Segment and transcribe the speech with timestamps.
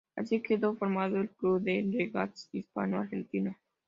[0.15, 3.55] Así quedó formado el Club de Regatas Hispano Argentino.